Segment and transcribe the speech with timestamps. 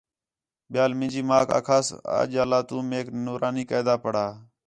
[0.71, 1.87] ٻیال منجی ماک آکھاس
[2.19, 4.25] اَجالا تو میک نورانی قاعدہ پڑھا